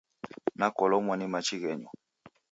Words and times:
Nakolomwa 0.57 1.13
ni 1.17 1.27
machi 1.31 1.55
ghenywa. 1.61 1.91